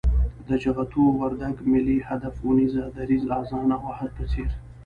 د 0.47 0.49
جغتو، 0.63 1.01
وردگ، 1.21 1.55
ملي 1.71 1.97
هدف 2.09 2.35
اونيزه، 2.45 2.83
دريځ، 2.97 3.23
آذان 3.39 3.69
او 3.77 3.83
عهد 3.93 4.11
په 4.17 4.23
څېر 4.31 4.49